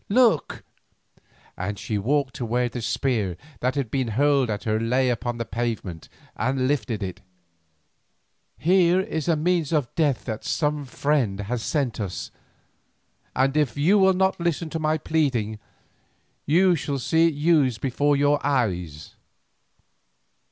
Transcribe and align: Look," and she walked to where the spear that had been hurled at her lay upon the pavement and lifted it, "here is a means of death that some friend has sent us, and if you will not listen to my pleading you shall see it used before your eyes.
Look," 0.09 0.63
and 1.55 1.77
she 1.77 1.99
walked 1.99 2.33
to 2.37 2.43
where 2.43 2.67
the 2.69 2.81
spear 2.81 3.37
that 3.59 3.75
had 3.75 3.91
been 3.91 4.07
hurled 4.07 4.49
at 4.49 4.63
her 4.63 4.79
lay 4.79 5.11
upon 5.11 5.37
the 5.37 5.45
pavement 5.45 6.09
and 6.35 6.67
lifted 6.67 7.03
it, 7.03 7.21
"here 8.57 8.99
is 8.99 9.27
a 9.27 9.35
means 9.35 9.71
of 9.71 9.93
death 9.93 10.25
that 10.25 10.43
some 10.43 10.85
friend 10.85 11.41
has 11.41 11.61
sent 11.61 11.99
us, 11.99 12.31
and 13.35 13.55
if 13.55 13.77
you 13.77 13.99
will 13.99 14.13
not 14.15 14.39
listen 14.41 14.71
to 14.71 14.79
my 14.79 14.97
pleading 14.97 15.59
you 16.47 16.75
shall 16.75 16.97
see 16.97 17.27
it 17.27 17.35
used 17.35 17.79
before 17.79 18.15
your 18.15 18.43
eyes. 18.43 19.13